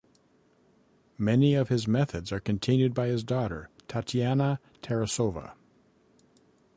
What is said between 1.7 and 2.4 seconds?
methods are